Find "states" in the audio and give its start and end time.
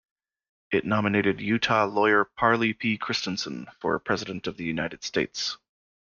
5.03-5.59